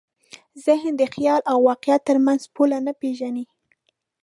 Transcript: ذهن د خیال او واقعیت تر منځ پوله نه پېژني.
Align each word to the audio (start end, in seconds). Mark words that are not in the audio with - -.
ذهن 0.67 0.93
د 0.99 1.03
خیال 1.13 1.41
او 1.51 1.57
واقعیت 1.69 2.01
تر 2.09 2.17
منځ 2.25 2.41
پوله 2.55 2.77
نه 2.85 2.93
پېژني. 3.01 3.45